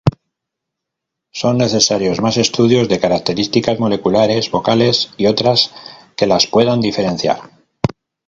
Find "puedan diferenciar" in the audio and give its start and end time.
6.47-7.37